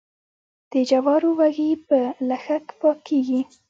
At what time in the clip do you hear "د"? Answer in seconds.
0.71-0.73